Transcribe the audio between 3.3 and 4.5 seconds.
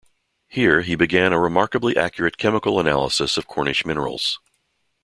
of Cornish minerals.